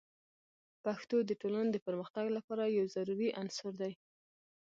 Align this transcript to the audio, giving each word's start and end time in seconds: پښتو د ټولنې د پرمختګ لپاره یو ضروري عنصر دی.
پښتو 0.83 1.17
د 1.25 1.31
ټولنې 1.41 1.69
د 1.73 1.77
پرمختګ 1.87 2.25
لپاره 2.37 2.63
یو 2.77 2.85
ضروري 2.95 3.29
عنصر 3.41 3.71
دی. 3.81 3.93